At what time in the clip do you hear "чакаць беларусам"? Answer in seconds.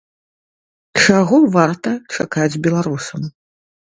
2.15-3.21